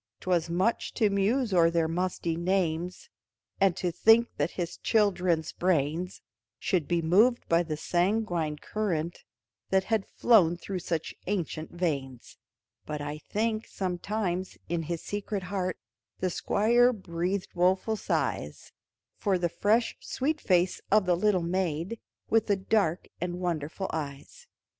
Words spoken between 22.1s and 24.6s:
With the dark and wonderful eyes.